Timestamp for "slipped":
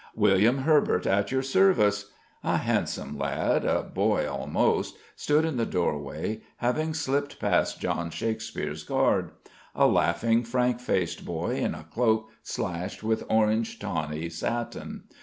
6.95-7.39